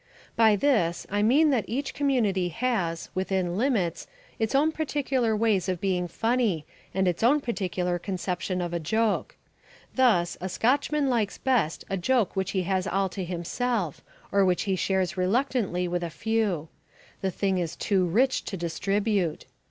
[0.35, 4.07] By this I mean that each community has, within limits,
[4.39, 9.35] its own particular ways of being funny and its own particular conception of a joke.
[9.93, 14.01] Thus, a Scotchman likes best a joke which he has all to himself
[14.31, 16.69] or which he shares reluctantly with a few;
[17.21, 19.45] the thing is too rich to distribute.